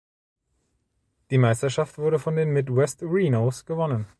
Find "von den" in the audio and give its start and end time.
2.17-2.49